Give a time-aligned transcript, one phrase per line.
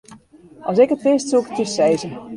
[0.69, 2.09] As ik it wist, soe ik it jo sizze.